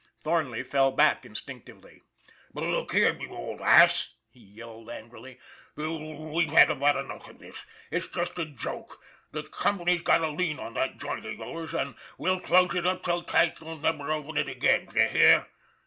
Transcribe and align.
Thornley 0.23 0.63
fell 0.63 0.91
back 0.91 1.27
instinctively." 1.27 2.01
Look 2.55 2.91
here, 2.91 3.15
you 3.21 3.29
old 3.29 3.61
ass!" 3.61 4.15
he 4.31 4.39
yelled 4.39 4.89
angrily," 4.89 5.37
we've 5.75 6.49
had 6.49 6.71
about 6.71 6.95
enough 6.95 7.29
of 7.29 7.37
this. 7.37 7.63
It's 7.91 8.07
past 8.07 8.39
a 8.39 8.45
joke. 8.47 8.99
The 9.31 9.43
company's 9.43 10.01
got 10.01 10.23
a 10.23 10.29
lien 10.31 10.57
on 10.57 10.73
that 10.73 10.97
joint 10.97 11.23
of 11.27 11.35
yours, 11.37 11.75
and 11.75 11.93
we'll 12.17 12.39
close 12.39 12.73
it 12.73 12.87
up 12.87 13.05
so 13.05 13.21
tight 13.21 13.59
you'll 13.61 13.77
never 13.77 14.11
open 14.11 14.37
it 14.37 14.49
again 14.49 14.87
d'ye 14.87 15.07
hear?" 15.07 15.47